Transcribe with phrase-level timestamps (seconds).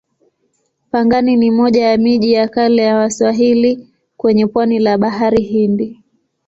[0.91, 6.03] Pangani ni moja ya miji ya kale ya Waswahili kwenye pwani la Bahari Hindi.